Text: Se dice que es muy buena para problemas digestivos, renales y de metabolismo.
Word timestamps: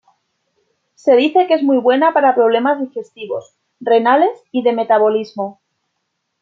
Se 0.95 1.15
dice 1.15 1.45
que 1.45 1.53
es 1.53 1.61
muy 1.61 1.77
buena 1.77 2.11
para 2.11 2.33
problemas 2.33 2.79
digestivos, 2.79 3.53
renales 3.79 4.31
y 4.51 4.63
de 4.63 4.73
metabolismo. 4.73 5.61